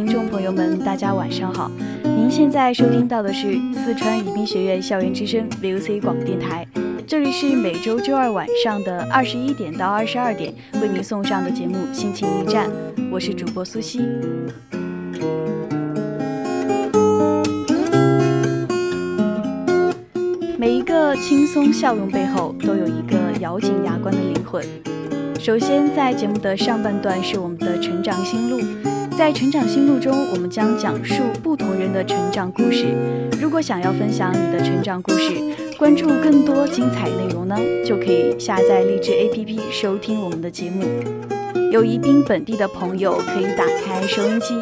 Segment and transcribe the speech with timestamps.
[0.00, 1.70] 听众朋友们，大家晚上好。
[2.02, 6.66] 您现在收听到的是四川宜宾学院校园之声 VOC 广播电台，
[7.06, 12.70] 这里是每周周二晚上的二十一点到二十二点为您送上的节目《心情驿站》，
[13.10, 14.00] 我是主播苏西。
[20.56, 24.64] 每一个轻松笑容背后，都有一个咬紧牙关的灵魂。
[25.38, 28.60] 首先，在节目的上半段是我们的成长心路，
[29.20, 32.86] 在成长心路中，我们将讲述不同人的成长故事。
[33.38, 35.34] 如果想要分享你的成长故事，
[35.76, 37.54] 关注更多精彩内容呢，
[37.84, 40.86] 就可以下载荔枝 APP 收听我们的节目。
[41.70, 44.54] 有宜宾本地的朋友可以打开收音机，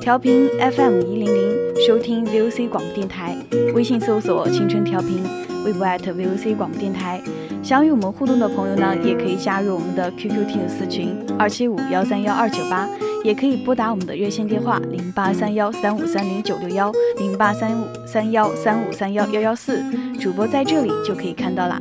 [0.00, 3.36] 调频 FM 一零零，收听 VOC 广播电台。
[3.76, 5.22] 微信搜索“青春调频”，
[5.64, 7.22] 微博 @VOC 广播电台。
[7.62, 12.88] 想与我们互动的朋友呢，也可以加入我们的 QQ 听友私群二七五幺三幺二九八，
[13.22, 19.82] 也可以拨打我们的热线电话零八三幺三五三零九六幺零八三五三幺三五三幺幺幺四，
[20.18, 21.80] 主播在这里就可以看到啦。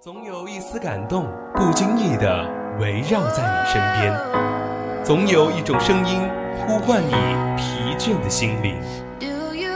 [0.00, 2.48] 总有一丝感动，不经意的
[2.80, 4.14] 围绕在你身边；
[5.04, 6.20] 总有一种声音
[6.60, 7.57] 呼唤你
[7.98, 8.80] 倦的心灵。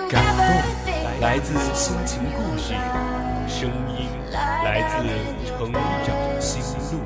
[0.09, 0.45] 感动
[1.21, 2.75] 来自心情故事，
[3.49, 3.69] 声
[3.99, 4.93] 音来自
[5.49, 5.81] 成长
[6.41, 6.61] 心
[6.93, 7.01] 路。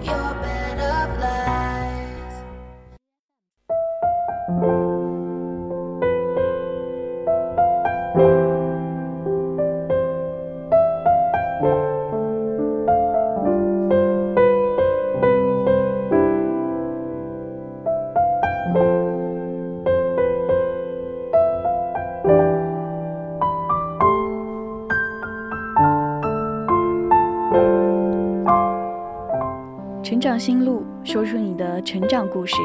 [30.37, 32.57] 长心路，说出你的成长故事。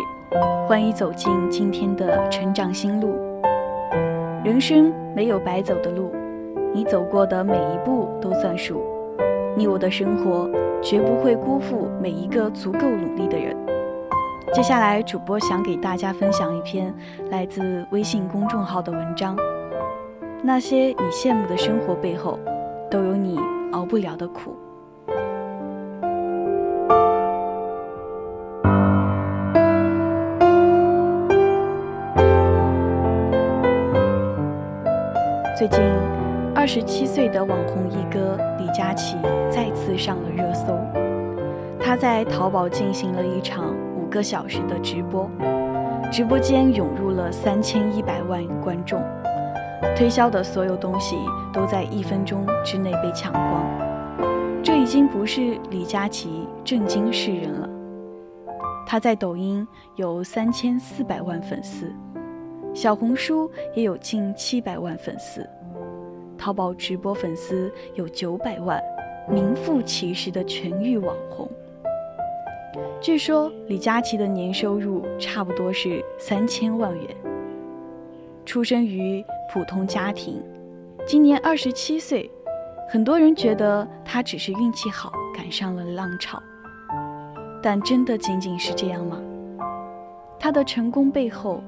[0.67, 3.15] 欢迎走进今天的成长心路。
[4.43, 6.11] 人生没有白走的路，
[6.73, 8.83] 你走过的每一步都算数。
[9.55, 10.49] 你我的生活
[10.81, 13.55] 绝不会辜负每一个足够努力的人。
[14.53, 16.93] 接下来，主播想给大家分享一篇
[17.29, 19.33] 来自微信公众号的文章。
[20.43, 22.37] 那些你羡慕的生活背后，
[22.89, 23.39] 都有你
[23.71, 24.57] 熬不了的苦。
[35.61, 35.79] 最近，
[36.55, 39.15] 二十七岁的网红一哥李佳琦
[39.47, 40.75] 再次上了热搜。
[41.79, 45.29] 他在淘宝进行了一场五个小时的直播，
[46.11, 48.99] 直播间涌入了三千一百万观众，
[49.95, 51.15] 推销的所有东西
[51.53, 53.63] 都在一分钟之内被抢光。
[54.63, 57.69] 这已经不是李佳琦震惊世人了。
[58.83, 61.93] 他在抖音有三千四百万粉丝。
[62.73, 65.47] 小红书也有近七百万粉丝，
[66.37, 68.81] 淘宝直播粉丝有九百万，
[69.29, 71.49] 名副其实的全域网红。
[73.01, 77.05] 据说李佳琦的年收入差不多是三千万元。
[78.45, 80.41] 出生于普通家庭，
[81.05, 82.31] 今年二十七岁，
[82.89, 86.41] 很多人觉得他只是运气好赶上了浪潮，
[87.61, 89.21] 但真的仅仅是这样吗？
[90.39, 91.61] 他的成功背后。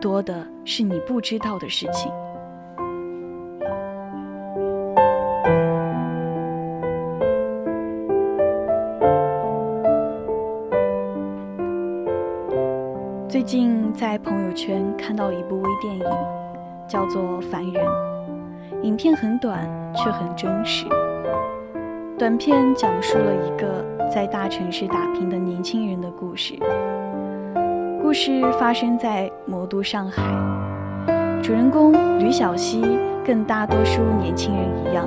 [0.00, 2.10] 多的是你不知道的事情。
[13.28, 16.04] 最近在朋友圈看到一部微电影，
[16.88, 17.84] 叫做《凡人》。
[18.82, 20.86] 影片很短，却很真实。
[22.18, 26.54] 短片讲述了一个在大城市打拼的年轻人的故事。
[28.06, 30.22] 故事发生在魔都上海，
[31.42, 32.80] 主人公吕小西
[33.24, 35.04] 跟大多数年轻人一样，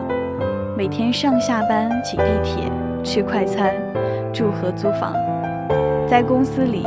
[0.75, 2.69] 每天上下班挤地铁、
[3.01, 3.73] 吃快餐、
[4.33, 5.13] 住合租房。
[6.09, 6.85] 在公司里，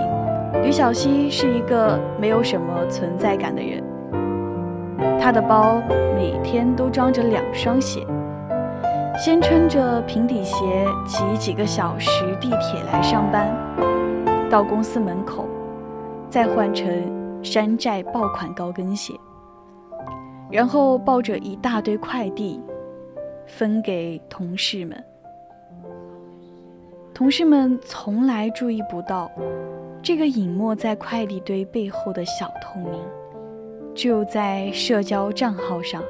[0.62, 3.82] 吕小西是一个没有什么存在感的人。
[5.18, 5.80] 他的包
[6.14, 8.06] 每天都装着两双鞋。
[9.16, 10.56] 先穿着平底鞋
[11.06, 13.48] 挤几个小时地铁来上班，
[14.50, 15.48] 到公司门口，
[16.32, 19.12] 再换成山寨爆款高跟鞋，
[20.50, 22.58] 然后抱着一大堆快递
[23.46, 25.04] 分给同事们。
[27.12, 29.30] 同事们从来注意不到
[30.02, 32.98] 这个隐没在快递堆背后的小透明，
[33.94, 36.02] 只有在社交账号上。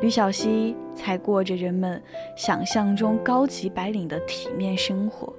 [0.00, 2.02] 吕小西才过着人们
[2.34, 5.32] 想象中高级白领的体面生活，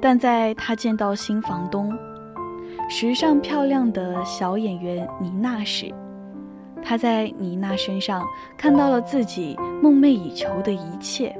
[0.00, 1.92] 但在他见到新房东、
[2.88, 5.92] 时尚漂亮的小演员妮娜时，
[6.82, 8.24] 他在妮娜身上
[8.56, 11.36] 看到了自己梦寐以求的一切：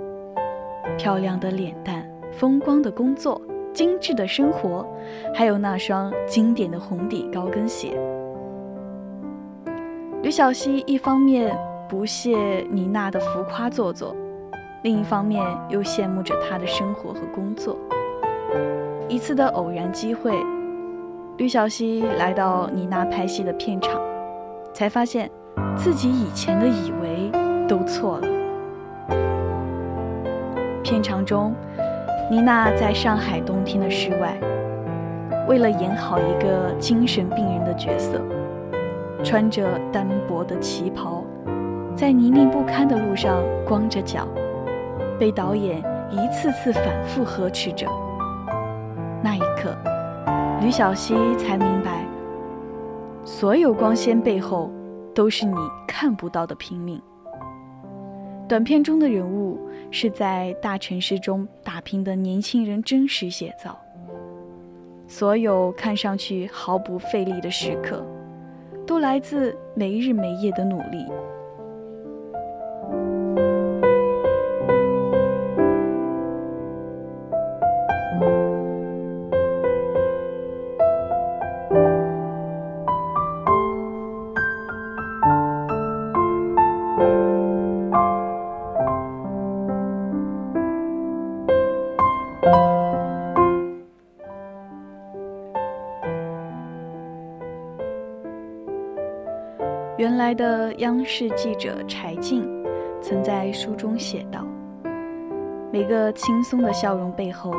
[0.97, 3.41] 漂亮的脸蛋、风光的工作、
[3.73, 4.85] 精致的生活，
[5.33, 7.97] 还有那双经典的红底高跟鞋。
[10.21, 11.57] 吕小西一方面
[11.89, 14.17] 不屑妮娜的浮夸做作，
[14.83, 17.79] 另一方面又羡慕着她的生活和工作。
[19.09, 20.33] 一次的偶然机会，
[21.37, 24.01] 吕小西来到妮娜拍戏的片场，
[24.73, 25.31] 才发现
[25.77, 27.31] 自己以前的以为
[27.67, 28.29] 都错了。
[30.83, 31.55] 片场中，
[32.31, 34.39] 妮娜在上海冬天的室外，
[35.47, 38.21] 为了演好一个精神病人的角色。
[39.25, 41.25] 穿着单薄的旗袍，
[41.97, 44.29] 在泥泞不堪的路上光着脚，
[45.19, 47.89] 被导演一次次反复呵斥着。
[50.61, 52.05] 吕小西才明白，
[53.25, 54.69] 所有光鲜背后，
[55.15, 55.57] 都是你
[55.87, 57.01] 看不到的拼命。
[58.49, 59.57] 短片中的人物
[59.93, 63.79] 是在大城市中打拼的年轻人真实写照，
[65.07, 68.05] 所有看上去毫不费力的时刻。
[68.85, 71.07] 都来自没日没夜的努力。
[100.29, 102.47] 来的央视记者柴静，
[103.01, 104.45] 曾在书中写道
[105.73, 107.51] ：“每个轻松的笑容背后，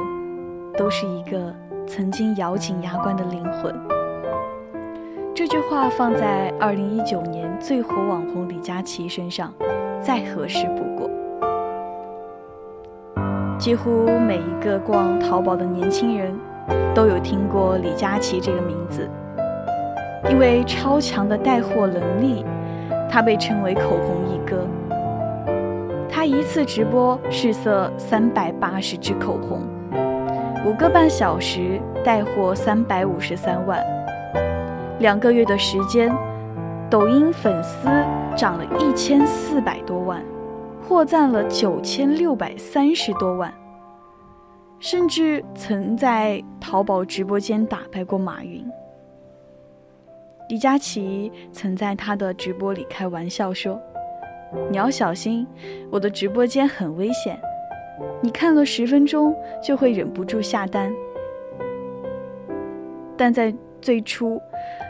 [0.77, 1.51] 都是一个
[1.87, 3.73] 曾经咬紧牙关的灵魂。”
[5.33, 9.51] 这句话放在2019年最火网红李佳琦身上，
[9.99, 11.09] 再合适不过。
[13.57, 16.39] 几乎每一个逛淘宝的年轻人，
[16.93, 19.09] 都有听过李佳琦这个名字。
[20.29, 22.45] 因为超强的带货能力，
[23.09, 24.67] 他被称为“口红一哥”。
[26.07, 29.61] 他一次直播试色三百八十支口红，
[30.65, 33.83] 五个半小时带货三百五十三万。
[34.99, 36.13] 两个月的时间，
[36.89, 37.87] 抖音粉丝
[38.35, 40.21] 涨了一千四百多万，
[40.85, 43.53] 获赞了九千六百三十多万，
[44.79, 48.68] 甚至曾在淘宝直播间打败过马云。
[50.49, 53.79] 李佳琦曾在他的直播里开玩笑说
[54.71, 55.45] ：“你要小心，
[55.91, 57.39] 我的直播间很危险，
[58.19, 60.91] 你看了十分钟就会忍不住下单。”
[63.15, 64.41] 但在最初，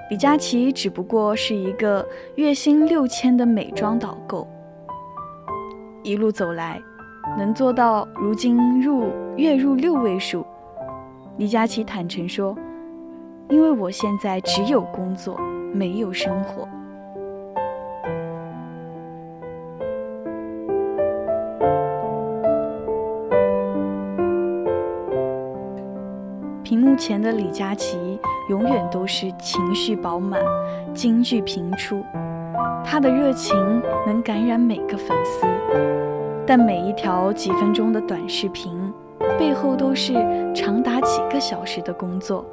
[0.10, 4.48] 李佳琦只不过是一个月薪六千的美妆导购。
[6.04, 6.82] 一路走来，
[7.38, 10.46] 能做到如今入月入六位数，
[11.36, 12.58] 李佳琦坦诚说
[13.50, 15.38] ：“因为我现在只有工作。”
[15.74, 16.68] 没有生活。
[26.64, 30.40] 屏幕前的李佳琦永远都是情绪饱满、
[30.94, 32.04] 金句频出，
[32.86, 35.48] 他的热情能感染每个粉丝。
[36.46, 38.94] 但每一条几分钟的短视频，
[39.40, 40.14] 背后都是
[40.54, 42.46] 长达几个小时的工作。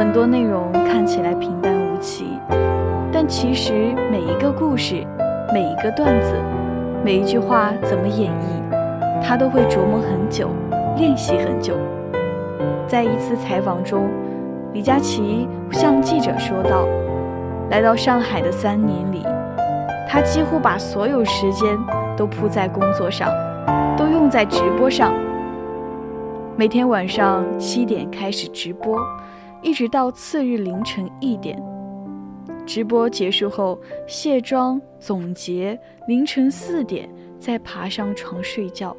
[0.00, 2.24] 很多内容看起来平淡无奇，
[3.12, 5.06] 但其实每一个故事、
[5.52, 6.32] 每一个段子、
[7.04, 10.48] 每一句话怎么演绎，他都会琢磨很久，
[10.96, 11.74] 练习很久。
[12.88, 14.08] 在一次采访中，
[14.72, 16.86] 李佳琦向记者说道
[17.68, 19.22] ：“来到上海的三年里，
[20.08, 21.78] 他几乎把所有时间
[22.16, 23.28] 都扑在工作上，
[23.98, 25.12] 都用在直播上。
[26.56, 28.98] 每天晚上七点开始直播，
[29.62, 31.62] 一直到次日凌晨一点。
[32.66, 38.96] 直播结束后卸妆总结，凌晨四点再爬上床睡觉。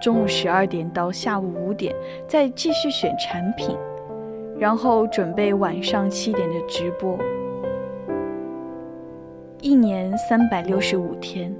[0.00, 1.94] 中午十二点到下午五点
[2.26, 3.76] 再继续选产品。”
[4.58, 7.16] 然后准备晚上七点的直播，
[9.60, 11.54] 一年三百六十五天，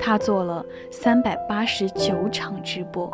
[0.00, 3.12] 他做了三百八十九场直播。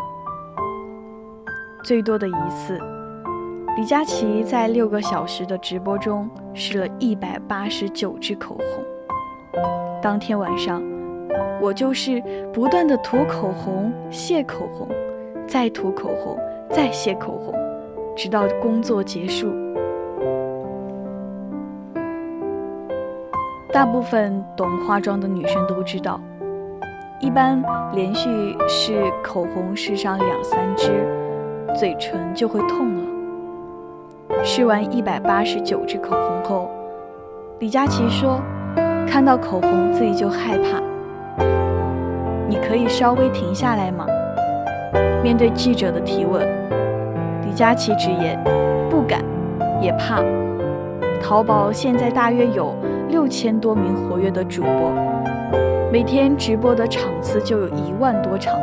[1.82, 2.80] 最多的一次，
[3.78, 9.62] 李佳琦在六个小时的直播中试了一百八十九支口红。
[10.02, 10.82] 当天晚上，
[11.62, 12.20] 我就是
[12.52, 14.88] 不断的涂口红、卸口红，
[15.46, 16.36] 再涂口红、
[16.68, 17.54] 再卸口红。
[18.16, 19.46] 直到工作结束，
[23.72, 26.20] 大部分懂化妆的女生都知道，
[27.20, 27.62] 一般
[27.94, 28.28] 连续
[28.68, 31.06] 试口红试上两三支，
[31.78, 33.17] 嘴唇就会痛了。
[34.44, 36.70] 试完一百八十九支口红后，
[37.58, 38.40] 李佳琦说，
[39.06, 40.80] 看到口红自己就害怕。
[42.48, 44.06] 你可以稍微停下来吗？
[45.22, 46.46] 面对记者的提问。
[47.44, 48.38] 李佳琦直言，
[48.88, 49.22] 不敢，
[49.82, 50.22] 也怕。
[51.20, 52.74] 淘宝现在大约有
[53.08, 54.92] 六千多名活跃的主播，
[55.92, 58.54] 每天直播的场次就有一万多场。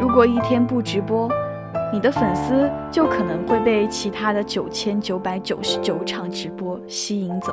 [0.00, 1.28] 如果一天不直播，
[1.92, 7.52] 你的粉丝就可能会被其他的九千九百九十九场直播吸引走。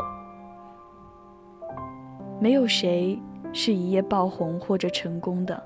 [2.39, 3.19] 没有谁
[3.53, 5.63] 是一夜爆红或者成功的，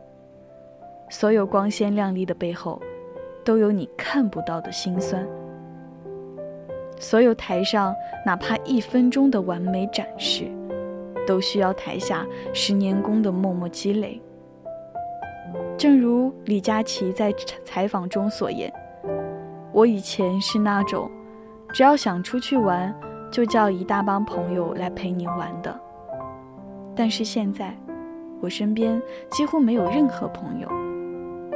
[1.09, 2.81] 所有光鲜亮丽的背后。
[3.41, 5.25] 都有你看不到的辛酸。
[6.99, 10.43] 所有台上哪怕一分钟的完美展示，
[11.25, 14.21] 都需要台下十年功的默默积累。
[15.77, 18.71] 正如李佳琦在采访中所言
[19.71, 21.09] ：“我以前是那种，
[21.73, 22.93] 只要想出去玩，
[23.31, 25.79] 就叫一大帮朋友来陪你玩的。
[26.95, 27.75] 但是现在，
[28.41, 29.01] 我身边
[29.31, 30.67] 几乎没有任何朋友，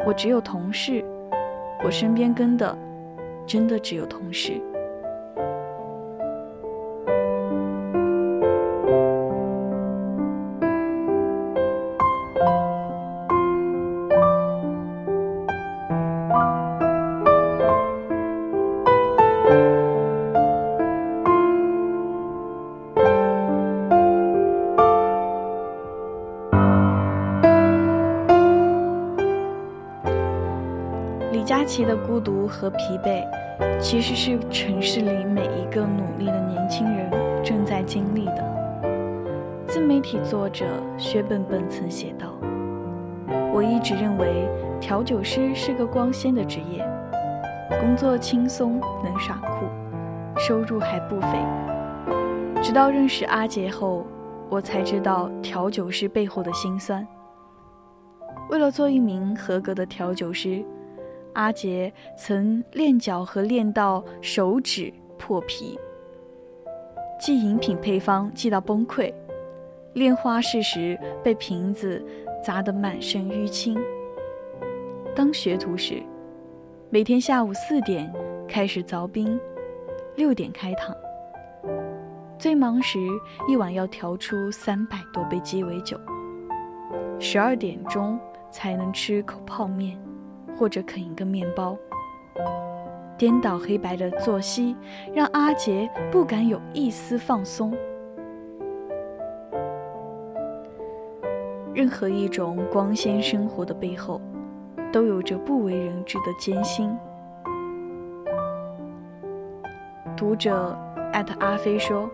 [0.05, 1.03] 我只有同事。”
[1.83, 2.77] 我身边跟的，
[3.45, 4.53] 真的只有同事。
[31.65, 33.25] 其的孤独和疲惫，
[33.79, 37.09] 其实是城市里每一个努力的年轻人
[37.43, 38.43] 正在经历的。
[39.67, 40.65] 自媒体作者
[40.97, 42.35] 薛笨笨曾写道
[43.53, 44.47] ：“我一直认为
[44.79, 46.87] 调酒师是个光鲜的职业，
[47.79, 49.65] 工作轻松，能耍酷，
[50.37, 51.27] 收入还不菲。
[52.61, 54.05] 直到认识阿杰后，
[54.49, 57.05] 我才知道调酒师背后的辛酸。
[58.49, 60.63] 为了做一名合格的调酒师。”
[61.33, 65.77] 阿杰曾练脚和练到手指破皮，
[67.19, 69.13] 记饮品配方记到崩溃，
[69.93, 72.03] 练花式时被瓶子
[72.43, 73.77] 砸得满身淤青。
[75.15, 76.01] 当学徒时，
[76.89, 78.11] 每天下午四点
[78.47, 79.39] 开始凿冰，
[80.15, 80.95] 六点开躺。
[82.37, 82.99] 最忙时
[83.47, 85.99] 一晚要调出三百多杯鸡尾酒，
[87.19, 88.19] 十二点钟
[88.51, 89.97] 才能吃口泡面。
[90.55, 91.77] 或者啃一个面包，
[93.17, 94.75] 颠倒黑白的作息
[95.13, 97.75] 让阿杰不敢有一丝放松。
[101.73, 104.21] 任何一种光鲜生活的背后，
[104.91, 106.95] 都有着不为人知的艰辛。
[110.15, 110.77] 读者
[111.11, 112.07] 艾特阿飞说：“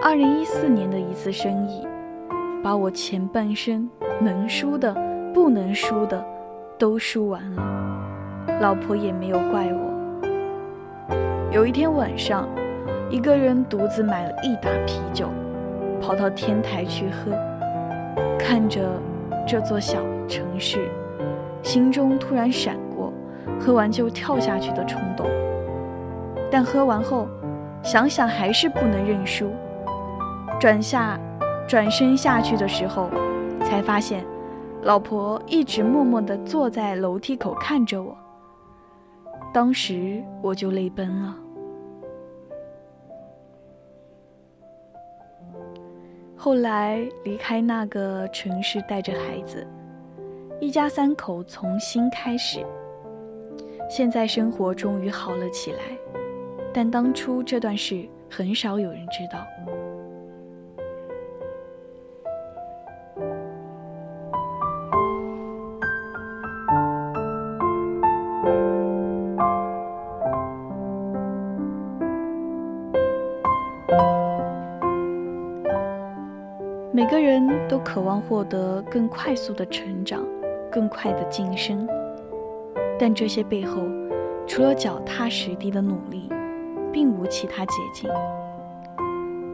[0.00, 1.86] 二零一四年的一次生意，
[2.62, 4.94] 把我前半生能输的、
[5.34, 6.24] 不能输的。”
[6.78, 7.62] 都输完了，
[8.60, 9.92] 老婆也没有怪我。
[11.50, 12.48] 有一天晚上，
[13.10, 15.28] 一个人独自买了一打啤酒，
[16.00, 17.32] 跑到天台去喝，
[18.38, 18.80] 看着
[19.46, 20.88] 这座小城市，
[21.62, 23.12] 心中突然闪过
[23.60, 25.26] 喝完就跳下去的冲动。
[26.50, 27.28] 但喝完后，
[27.82, 29.50] 想想还是不能认输。
[30.58, 31.18] 转下，
[31.68, 33.08] 转身下去的时候，
[33.62, 34.24] 才发现，
[34.82, 38.16] 老婆一直默默地坐在楼梯口看着我。
[39.54, 41.36] 当时我就泪奔了。
[46.36, 49.64] 后来离开那个城市，带着孩子，
[50.60, 52.66] 一家三口从新开始。
[53.88, 55.78] 现在生活终于好了起来，
[56.72, 59.71] 但当初这段事很少有人知道。
[78.12, 80.22] 望获得更快速的成长，
[80.70, 81.88] 更快的晋升，
[82.98, 83.84] 但这些背后，
[84.46, 86.28] 除了脚踏实地的努力，
[86.92, 88.10] 并无其他捷径。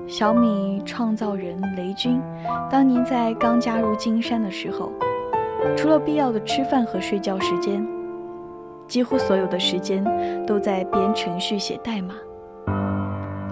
[0.09, 2.21] 小米创造人雷军，
[2.69, 4.91] 当年在刚加入金山的时候，
[5.77, 7.87] 除了必要的吃饭和睡觉时间，
[8.89, 10.05] 几乎所有的时间
[10.45, 12.17] 都在编程序、写代码。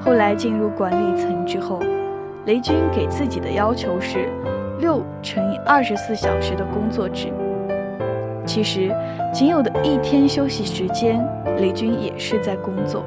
[0.01, 1.79] 后来进入管理层之后。
[2.47, 4.29] 雷军给自己的要求是
[4.79, 7.33] 六乘以二十四小时的工作制。
[8.45, 8.95] 其实，
[9.33, 11.27] 仅有的一天休息时间，
[11.59, 13.05] 雷军也是在工作。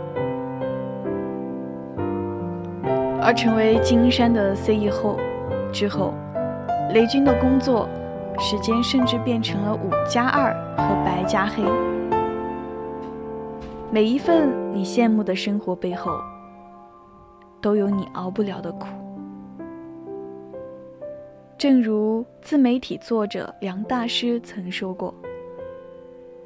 [3.21, 5.15] 而成为金山的 CEO
[5.71, 6.13] 之后，
[6.93, 7.87] 雷军的工作
[8.37, 11.63] 时间甚至变成了五加二和白加黑。
[13.91, 16.11] 每一份你羡慕的生活背后，
[17.61, 18.87] 都有你熬不了的苦。
[21.59, 25.13] 正如自媒体作者梁大师曾说过：“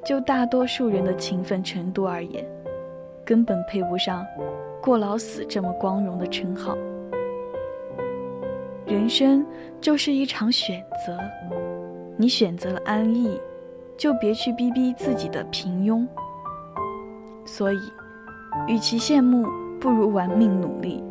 [0.04, 2.44] 就大多数人的勤奋程度而言，
[3.24, 4.26] 根本配不上
[4.82, 6.76] ‘过劳死’这么光荣的称号。
[8.88, 9.46] 人生
[9.80, 11.16] 就是一场选择，
[12.18, 13.40] 你选择了安逸，
[13.96, 16.08] 就别去逼逼自己的平庸。
[17.46, 17.78] 所以，
[18.68, 19.48] 与其羡慕，
[19.80, 21.04] 不如玩命努力，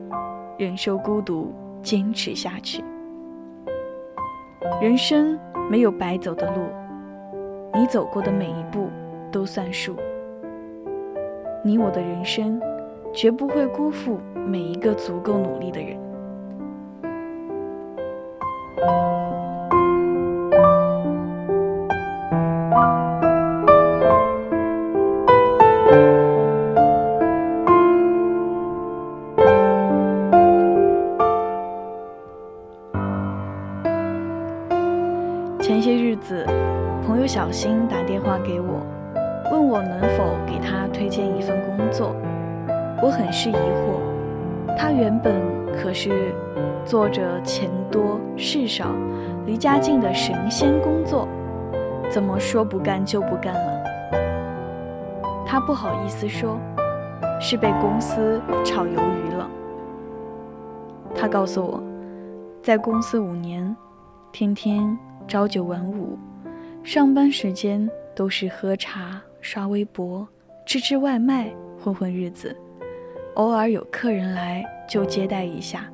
[0.59, 2.83] 忍受孤独，坚持下去。”
[4.83, 5.39] 人生
[5.71, 6.63] 没有白走的路，
[7.73, 8.91] 你走过的每一步
[9.31, 9.95] 都算数。
[11.65, 12.61] 你我的人生，
[13.13, 15.97] 绝不会辜负每一个足够努力的人。
[43.03, 45.43] 我很是疑惑，他原本
[45.77, 46.35] 可是
[46.85, 48.95] 做着钱多事少、
[49.45, 51.29] 离家近的神仙工作，
[52.11, 53.83] 怎么说不干就不干了？
[55.45, 56.59] 他不好意思说，
[57.39, 59.51] 是被公司炒鱿鱼了。
[61.15, 61.83] 他告诉我，
[62.63, 63.77] 在公司五年，
[64.33, 66.19] 天天朝九晚五。
[66.83, 70.27] 上班时间都是喝茶、刷微博、
[70.65, 72.57] 吃吃外卖、混混日子，
[73.35, 75.85] 偶尔有客人来就接待一下，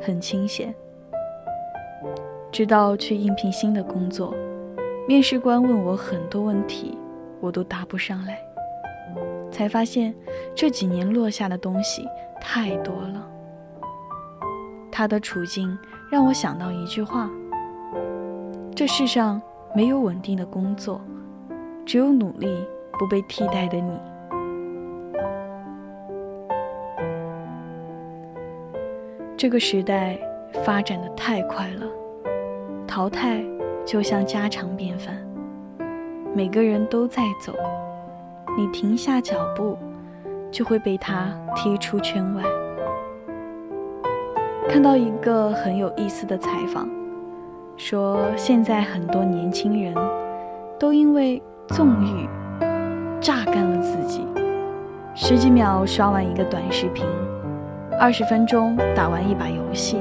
[0.00, 0.74] 很清闲。
[2.50, 4.34] 直到去应聘新的工作，
[5.06, 6.96] 面试官问我很多问题，
[7.40, 8.38] 我都答不上来，
[9.50, 10.14] 才发现
[10.54, 12.08] 这几年落下的东西
[12.40, 13.28] 太多了。
[14.90, 15.76] 他的处境
[16.10, 17.30] 让我想到一句话：
[18.74, 19.40] 这世上。
[19.76, 21.00] 没有稳定的工作，
[21.84, 22.64] 只有努力
[22.96, 23.98] 不被替代的你。
[29.44, 30.18] 这个时代
[30.64, 31.86] 发展的太快了，
[32.86, 33.44] 淘汰
[33.84, 35.14] 就像家常便饭，
[36.34, 37.52] 每个人都在走，
[38.56, 39.76] 你停下脚步，
[40.50, 42.42] 就会被他踢出圈外。
[44.66, 46.88] 看到一个很有意思的采访。
[47.76, 49.94] 说现在很多年轻人
[50.78, 52.26] 都因为纵欲
[53.20, 54.26] 榨干了自己，
[55.14, 57.04] 十几秒刷完一个短视频，
[57.98, 59.98] 二十分钟打完一把游戏，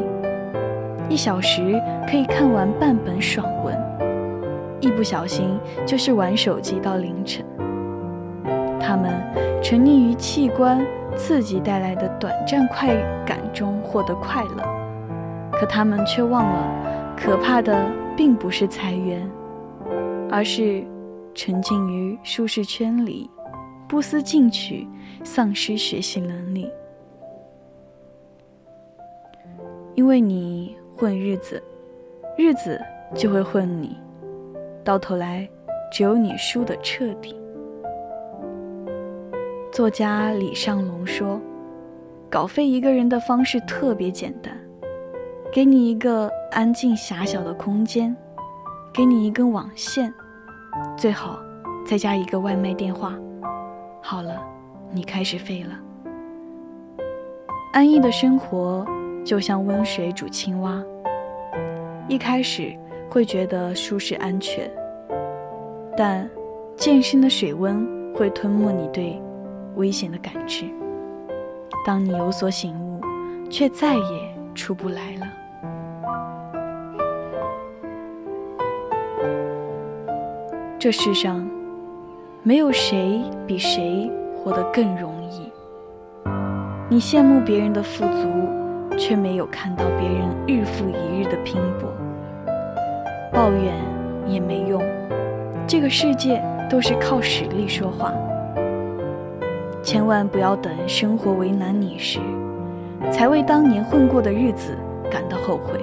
[1.07, 3.77] 一小时可以看完半本爽文，
[4.81, 7.45] 一不小心就是玩手机到凌晨。
[8.79, 9.13] 他们
[9.61, 12.93] 沉溺于器官刺激带来的短暂快
[13.25, 14.63] 感中获得快乐，
[15.51, 17.15] 可他们却忘了。
[17.15, 19.25] 可怕的并不是裁员，
[20.29, 20.83] 而是
[21.33, 23.29] 沉浸于舒适圈里，
[23.87, 24.85] 不思进取，
[25.23, 26.67] 丧失学习能力。
[29.95, 31.61] 因为你混日子，
[32.35, 32.81] 日子
[33.13, 33.95] 就会混你，
[34.83, 35.47] 到头来
[35.91, 37.39] 只有你输得彻底。
[39.71, 41.39] 作家李尚龙说
[42.27, 44.57] ：“稿费一个人的方式特别简单，
[45.51, 48.15] 给你一个安静狭小的空间，
[48.91, 50.11] 给你一根网线，
[50.97, 51.39] 最好
[51.85, 53.13] 再加一个外卖电话。
[54.01, 54.41] 好了，
[54.91, 55.79] 你开始废了。
[57.73, 58.83] 安逸的生活。”
[59.23, 60.83] 就像温水煮青蛙，
[62.09, 62.75] 一开始
[63.09, 64.69] 会觉得舒适安全，
[65.95, 66.29] 但
[66.75, 69.21] 渐深的水温会吞没你对
[69.75, 70.65] 危险的感知。
[71.85, 72.99] 当你有所醒悟，
[73.49, 75.27] 却再也出不来了。
[80.77, 81.49] 这世上
[82.41, 85.49] 没有谁比谁活得更容易。
[86.89, 88.62] 你羡慕别人的富足。
[88.97, 91.89] 却没有看到别人日复一日的拼搏，
[93.31, 93.73] 抱怨
[94.27, 94.81] 也没用。
[95.67, 98.13] 这个世界都是靠实力说话，
[99.81, 102.19] 千万不要等生活为难你时，
[103.11, 104.77] 才为当年混过的日子
[105.09, 105.79] 感到后悔。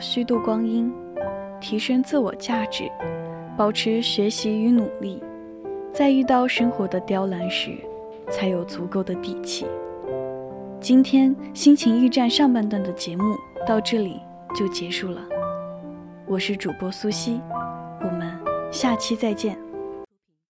[0.00, 0.92] 虚度光阴，
[1.60, 2.90] 提升自我价值，
[3.56, 5.22] 保持学习与努力，
[5.92, 7.72] 在遇到生活的刁难时，
[8.30, 9.66] 才有足够的底气。
[10.80, 14.20] 今天心情驿站上半段的节目到这里
[14.54, 15.20] 就结束了，
[16.26, 17.40] 我是主播苏西，
[18.00, 18.32] 我们
[18.70, 19.67] 下期再见。